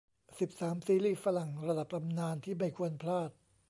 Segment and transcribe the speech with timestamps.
[0.39, 3.29] สิบสาม ซีรีส์ฝรั่งระดับตำนานที่ไม่ควรพลาด